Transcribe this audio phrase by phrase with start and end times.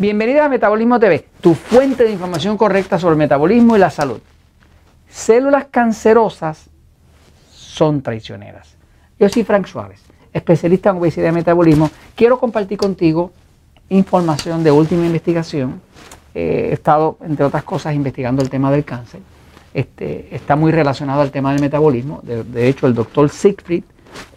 [0.00, 4.18] Bienvenida a Metabolismo TV, tu fuente de información correcta sobre metabolismo y la salud.
[5.10, 6.70] Células cancerosas
[7.50, 8.78] son traicioneras.
[9.18, 10.00] Yo soy Frank Suárez,
[10.32, 11.90] especialista en obesidad y metabolismo.
[12.14, 13.30] Quiero compartir contigo
[13.90, 15.82] información de última investigación.
[16.34, 19.20] Eh, he estado, entre otras cosas, investigando el tema del cáncer.
[19.74, 22.22] Este, está muy relacionado al tema del metabolismo.
[22.22, 23.84] De, hecho, el doctor Siegfried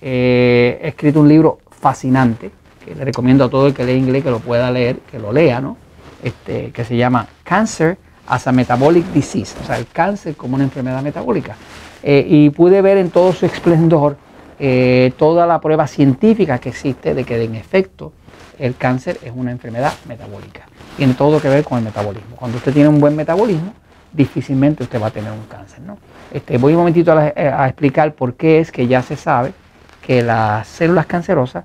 [0.00, 2.50] eh, ha escrito un libro fascinante
[2.84, 5.32] que le recomiendo a todo el que lee inglés que lo pueda leer, que lo
[5.32, 5.76] lea, ¿no?
[6.22, 10.64] Este, que se llama Cancer as a Metabolic Disease, o sea, el cáncer como una
[10.64, 11.56] enfermedad metabólica.
[12.02, 14.16] Eh, y pude ver en todo su esplendor
[14.58, 18.12] eh, toda la prueba científica que existe de que en efecto
[18.58, 20.62] el cáncer es una enfermedad metabólica.
[20.96, 22.36] Tiene todo que ver con el metabolismo.
[22.36, 23.72] Cuando usted tiene un buen metabolismo,
[24.12, 25.80] difícilmente usted va a tener un cáncer.
[25.80, 25.98] ¿no?
[26.32, 29.52] Este, voy un momentito a, a explicar por qué es que ya se sabe
[30.00, 31.64] que las células cancerosas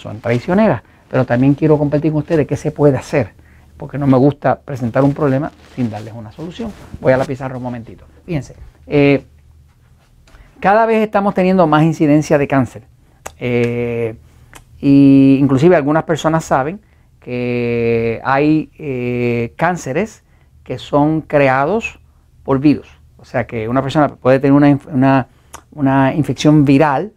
[0.00, 0.82] son traicioneras.
[1.10, 3.32] Pero también quiero compartir con ustedes qué se puede hacer,
[3.76, 6.72] porque no me gusta presentar un problema sin darles una solución.
[7.00, 8.04] Voy a la pizarra un momentito.
[8.24, 8.54] Fíjense,
[8.86, 9.24] eh,
[10.60, 12.84] cada vez estamos teniendo más incidencia de cáncer.
[13.40, 14.14] Eh,
[14.80, 16.80] y inclusive algunas personas saben
[17.18, 20.22] que hay eh, cánceres
[20.62, 21.98] que son creados
[22.44, 22.88] por virus.
[23.16, 25.26] O sea que una persona puede tener una,
[25.72, 27.12] una, infección viral,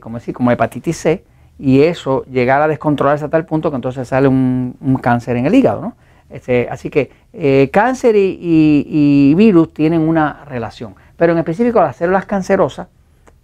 [0.00, 1.24] como decir, como hepatitis C,
[1.58, 5.54] y eso llegar a descontrolarse a tal punto que entonces sale un, cáncer en el
[5.54, 5.80] hígado.
[5.80, 5.96] ¿no?
[6.30, 12.26] Este, así que eh, cáncer y, virus tienen una relación, pero en específico las células
[12.26, 12.88] cancerosas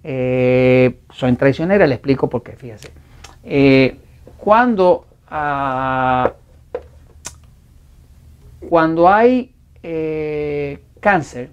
[0.03, 2.91] eh, son traicioneras, le explico por qué, fíjese.
[3.44, 3.97] Eh,
[4.38, 6.33] cuando, ah,
[8.69, 9.55] cuando hay
[11.00, 11.50] cáncer,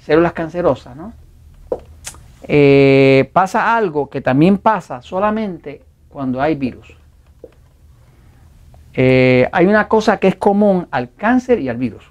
[0.00, 1.12] células cancerosas, ¿no?
[2.48, 6.96] Eh, pasa algo que también pasa solamente cuando hay virus.
[8.94, 12.04] Eh, hay una cosa que es común al cáncer y al virus,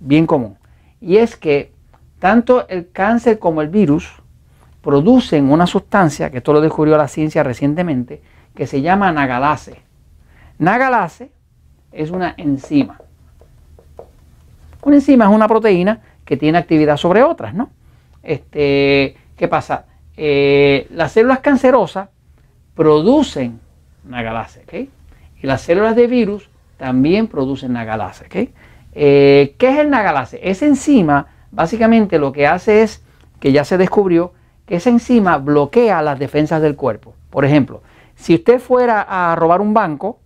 [0.00, 0.56] bien común,
[1.00, 1.72] y es que
[2.20, 4.10] tanto el cáncer como el virus
[4.80, 8.22] producen una sustancia, que esto lo descubrió la ciencia recientemente,
[8.54, 9.76] que se llama nagalase.
[10.58, 11.30] Nagalase
[11.90, 12.98] es una enzima.
[14.82, 17.70] Una enzima es una proteína que tiene actividad sobre otras, ¿no?
[18.22, 19.86] Este, ¿Qué pasa?
[20.16, 22.10] Eh, las células cancerosas
[22.76, 23.58] producen
[24.04, 24.88] nagalase, ¿ok?
[25.42, 28.52] Y las células de virus también producen nagalase.
[28.94, 30.38] Eh, ¿Qué es el nagalase?
[30.48, 33.02] Esa enzima básicamente lo que hace es
[33.40, 34.32] que ya se descubrió
[34.64, 37.16] que esa enzima bloquea las defensas del cuerpo.
[37.28, 37.82] Por ejemplo,
[38.14, 40.20] si usted fuera a robar un banco,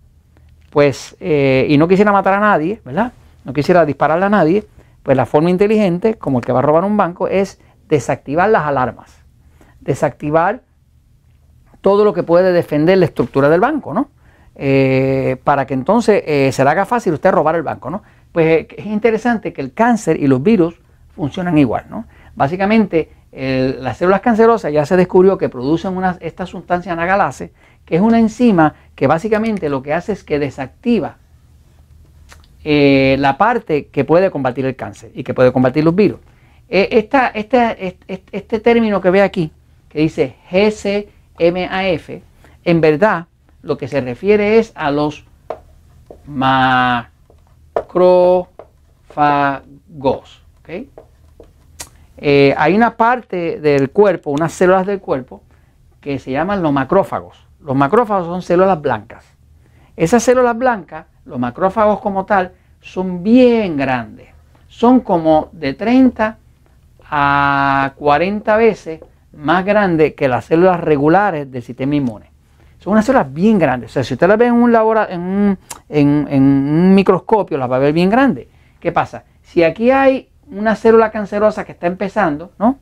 [0.68, 3.14] pues, eh, y no quisiera matar a nadie, ¿verdad?
[3.46, 4.66] No quisiera dispararle a nadie,
[5.02, 8.64] pues la forma inteligente, como el que va a robar un banco, es desactivar las
[8.64, 9.16] alarmas,
[9.80, 10.62] desactivar
[11.80, 14.10] todo lo que puede defender la estructura del banco, ¿no?
[14.56, 18.02] Eh, para que entonces eh, se le haga fácil usted robar el banco, ¿no?
[18.32, 20.74] Pues eh, es interesante que el cáncer y los virus
[21.14, 22.06] funcionan igual, ¿no?
[22.34, 27.52] Básicamente, las células cancerosas ya se descubrió que producen una, esta sustancia anagalase,
[27.84, 31.18] que es una enzima que básicamente lo que hace es que desactiva
[32.64, 36.18] la parte que puede combatir el cáncer y que puede combatir los virus.
[36.68, 37.08] Eh,
[38.32, 39.52] este, término que ve aquí,
[39.88, 42.10] que dice GCMAF,
[42.64, 43.26] en verdad
[43.62, 45.24] lo que se refiere es a los
[46.26, 47.06] macrófagos.
[52.18, 55.42] Eh, hay una parte del cuerpo, unas células del cuerpo,
[56.00, 57.46] que se llaman los macrófagos.
[57.60, 59.24] Los macrófagos son células blancas.
[59.96, 64.28] Esas células blancas, los macrófagos como tal, son bien grandes.
[64.68, 66.38] Son como de 30
[67.10, 69.00] a 40 veces
[69.32, 72.30] más grande que las células regulares del sistema inmune.
[72.78, 73.90] Son unas células bien grandes.
[73.90, 74.74] O sea, si usted las ve en un,
[75.08, 75.58] en
[75.88, 78.46] en, un microscopio, las va a ver bien grandes.
[78.80, 79.24] ¿Qué pasa?
[79.42, 82.78] Si aquí hay una célula cancerosa que está empezando, ¿no?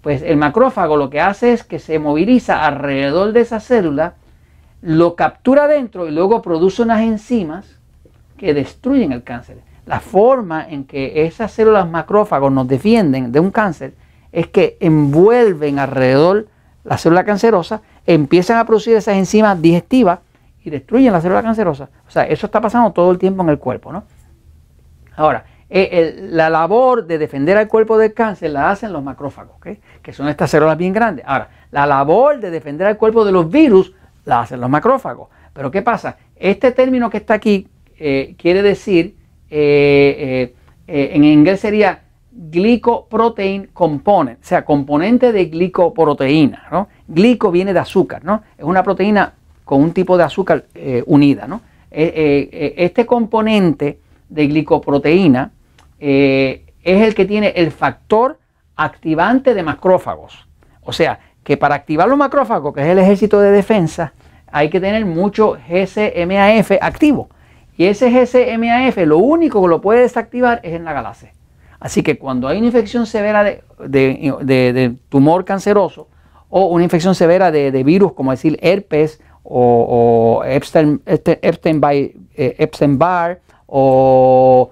[0.00, 4.14] Pues el macrófago lo que hace es que se moviliza alrededor de esa célula,
[4.80, 7.78] lo captura dentro y luego produce unas enzimas
[8.38, 9.58] que destruyen el cáncer
[9.90, 13.92] la forma en que esas células macrófagos nos defienden de un cáncer
[14.30, 16.46] es que envuelven alrededor
[16.84, 20.20] la célula cancerosa, empiezan a producir esas enzimas digestivas
[20.62, 21.88] y destruyen la célula cancerosa.
[22.06, 24.04] O sea, eso está pasando todo el tiempo en el cuerpo, ¿no?
[25.16, 30.12] Ahora, eh, la labor de defender al cuerpo del cáncer la hacen los macrófagos, que
[30.12, 31.24] son estas células bien grandes.
[31.26, 33.92] Ahora, la labor de defender al cuerpo de los virus
[34.24, 35.30] la hacen los macrófagos.
[35.52, 36.16] Pero ¿qué pasa?
[36.36, 37.66] Este término que está aquí
[37.98, 39.18] eh, quiere decir
[39.50, 40.54] eh, eh,
[40.86, 42.02] eh, en inglés sería
[42.32, 46.88] glycoprotein component, o sea, componente de glicoproteína, ¿no?
[47.08, 48.42] Glico viene de azúcar, ¿no?
[48.56, 50.64] Es una proteína con un tipo de azúcar
[51.06, 51.60] unida, ¿no?
[51.92, 53.98] este componente
[54.28, 55.52] de glicoproteína
[55.98, 58.38] es el que tiene el factor
[58.76, 60.48] activante de macrófagos.
[60.82, 64.12] O sea, que para activar los macrófagos, que es el ejército de defensa,
[64.50, 67.28] hay que tener mucho GCMAF activo.
[67.80, 71.32] Y ese GCMAF lo único que lo puede desactivar es en la galase.
[71.78, 76.06] Así que cuando hay una infección severa de, tumor canceroso
[76.50, 84.70] o una infección severa de, virus, como decir herpes o, este, eh, Barr o,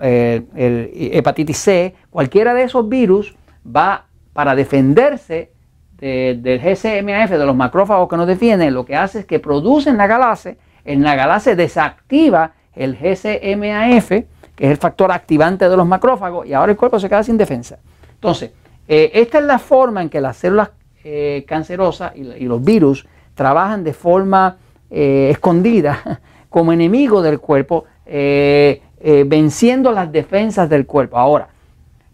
[0.00, 3.34] eh, hepatitis C, cualquiera de esos virus
[3.66, 5.50] va para defenderse
[5.98, 10.06] del GCMAF, de los macrófagos que nos defienden, lo que hace es que producen la
[10.06, 16.54] galase, el nagalase desactiva el GCMAF, que es el factor activante de los macrófagos, y
[16.54, 17.78] ahora el cuerpo se queda sin defensa.
[18.14, 18.50] Entonces,
[18.88, 20.70] eh, esta es la forma en que las células
[21.04, 24.56] eh, cancerosas y, los virus trabajan de forma
[24.90, 31.16] eh, escondida como enemigo del cuerpo, venciendo las defensas del cuerpo.
[31.16, 31.48] Ahora,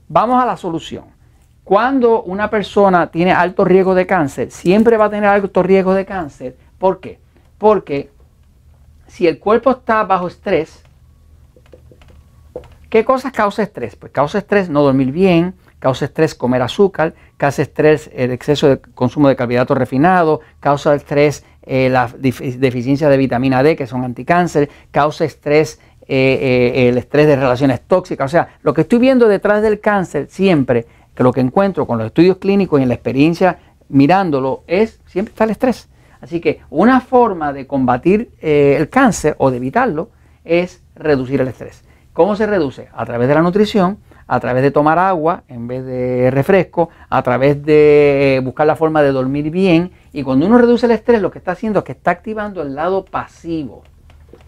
[0.09, 1.05] vamos a la solución.
[1.65, 6.07] Cuando una persona tiene alto riesgo de cáncer, siempre va a tener alto riesgo de
[6.07, 6.57] cáncer.
[6.79, 7.19] ¿Por qué?
[7.59, 8.11] Porque
[9.09, 10.83] si el cuerpo está bajo estrés,
[12.89, 13.97] ¿qué cosas causa estrés?
[13.97, 18.79] Pues causa estrés no dormir bien, causa estrés comer azúcar, causa estrés el exceso de
[18.79, 24.71] consumo de carbohidratos refinados, causa estrés eh, la deficiencia de vitamina D, que son anticáncer,
[24.91, 28.27] causa estrés eh, eh, el estrés de relaciones tóxicas.
[28.27, 31.99] O sea, lo que estoy viendo detrás del cáncer siempre que lo que encuentro con
[31.99, 33.59] los estudios clínicos y en la experiencia
[33.89, 35.89] mirándolo es siempre está el estrés.
[36.21, 40.11] Así que una forma de combatir eh, el cáncer o de evitarlo
[40.45, 41.85] es reducir el estrés.
[42.13, 42.89] ¿Cómo se reduce?
[42.93, 47.23] A través de la nutrición, a través de tomar agua en vez de refresco, a
[47.23, 49.93] través de buscar la forma de dormir bien.
[50.13, 52.75] Y cuando uno reduce el estrés, lo que está haciendo es que está activando el
[52.75, 53.85] lado pasivo.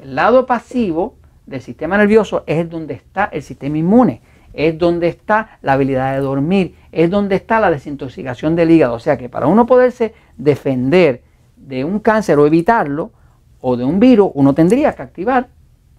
[0.02, 1.14] El lado pasivo
[1.46, 4.22] del sistema nervioso es donde está el sistema inmune
[4.52, 8.94] es donde está la habilidad de dormir, es donde está la desintoxicación del hígado.
[8.94, 11.22] O sea que para uno poderse defender
[11.60, 13.10] de un cáncer o evitarlo,
[13.60, 15.48] o de un virus, uno tendría que activar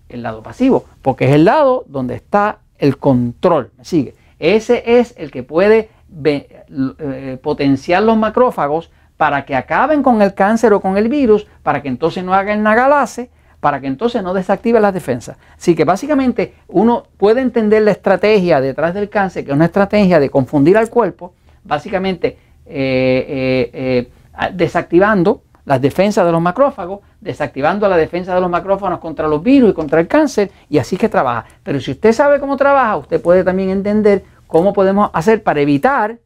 [0.10, 3.72] el lado pasivo, porque es el lado donde está el control.
[3.78, 4.16] ¿Me sigue?
[4.40, 5.90] Ese es el que puede
[6.26, 11.82] eh, potenciar los macrófagos para que acaben con el cáncer o con el virus, para
[11.82, 13.30] que entonces no hagan nagalase
[13.62, 15.38] para que entonces no desactive las defensas.
[15.56, 20.20] Así que básicamente uno puede entender la estrategia detrás del cáncer, que es una estrategia
[20.20, 24.12] de confundir al cuerpo, básicamente eh, eh,
[24.54, 29.72] desactivando las defensas de los macrófagos, desactivando la defensa de los macrófagos contra los virus
[29.72, 31.46] y contra el cáncer, y así que trabaja.
[31.64, 36.20] Pero si usted sabe cómo trabaja, usted puede también entender cómo podemos hacer para evitar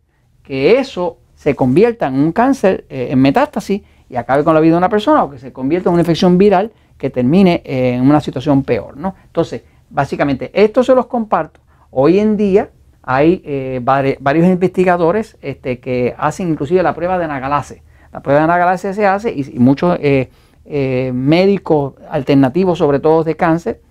[0.44, 4.78] que eso se convierta en un cáncer en metástasis y acabe con la vida de
[4.78, 8.64] una persona o que se convierta en una infección viral que termine en una situación
[8.64, 8.98] peor.
[8.98, 9.16] ¿no?
[9.26, 11.60] Entonces, básicamente, esto se los comparto.
[11.92, 12.70] Hoy en día
[13.04, 17.84] hay eh, varios investigadores este, que hacen inclusive la prueba de nagalase.
[18.16, 20.30] La prueba de nagalase se hace y, muchos eh,
[20.64, 23.82] eh, médicos alternativos, sobre todo de cáncer,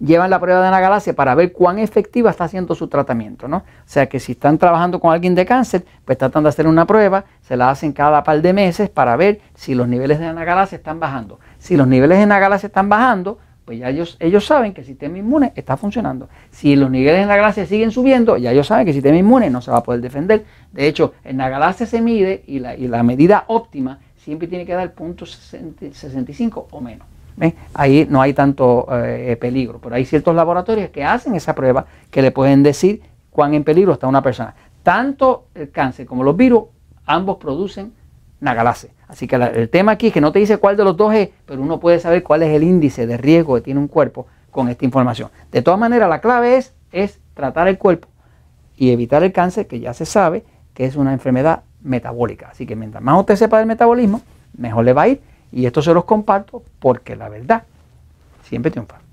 [0.00, 3.46] llevan la prueba de nagalase para ver cuán efectiva está haciendo su tratamiento.
[3.46, 3.58] ¿no?
[3.58, 6.88] O sea que si están trabajando con alguien de cáncer, pues tratan de hacer una
[6.88, 10.74] prueba, se la hacen cada par de meses para ver si los niveles de nagalase
[10.74, 11.38] están bajando.
[11.60, 15.18] Si los niveles de nagalase están bajando, pues ya ellos, ellos saben que el sistema
[15.18, 16.28] inmune está funcionando.
[16.50, 19.62] Si los niveles de nagalase siguen subiendo, ya ellos saben que el sistema inmune no
[19.62, 20.44] se va a poder defender.
[20.72, 24.74] De hecho, el nagalase se mide y la, y la medida óptima siempre tiene que
[24.74, 27.06] dar punto 65 o menos.
[27.74, 32.22] Ahí no hay tanto eh, peligro, pero hay ciertos laboratorios que hacen esa prueba que
[32.22, 34.54] le pueden decir cuán en peligro está una persona.
[34.82, 36.64] Tanto el cáncer como los virus,
[37.06, 37.92] ambos producen
[38.40, 38.90] nagalase.
[39.08, 41.30] Así que el tema aquí es que no te dice cuál de los dos es,
[41.46, 44.68] pero uno puede saber cuál es el índice de riesgo que tiene un cuerpo con
[44.68, 45.30] esta información.
[45.52, 46.56] De todas maneras, la clave
[46.92, 48.08] es, tratar el cuerpo
[48.76, 52.48] y evitar el cáncer, que ya se sabe que es una enfermedad metabólica.
[52.50, 54.22] Así que mientras más usted sepa del metabolismo,
[54.56, 55.20] mejor le va a ir
[55.52, 57.64] y esto se los comparto porque la verdad
[58.42, 59.03] siempre triunfa.